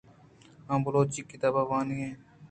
[0.71, 2.19] آ بلوچی کتاب وان ایت